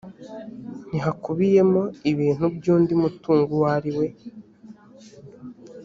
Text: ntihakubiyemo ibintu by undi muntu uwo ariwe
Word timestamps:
ntihakubiyemo 0.89 1.81
ibintu 2.11 2.45
by 2.55 2.65
undi 2.75 2.91
muntu 3.01 3.31
uwo 3.53 3.57
ariwe 3.75 4.05